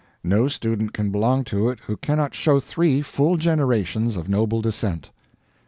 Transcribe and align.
No 0.23 0.47
student 0.47 0.93
can 0.95 1.11
belong 1.11 1.43
to 1.43 1.69
it 1.69 1.81
who 1.81 1.95
cannot 1.95 2.33
show 2.33 2.59
three 2.59 3.03
full 3.03 3.37
generations 3.37 4.17
of 4.17 4.27
noble 4.27 4.59
descent. 4.59 5.11